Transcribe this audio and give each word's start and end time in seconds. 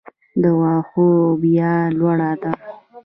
د 0.41 0.43
واښو 0.59 1.07
بیه 1.41 1.71
لوړه 1.97 2.31
ده؟ 2.41 2.51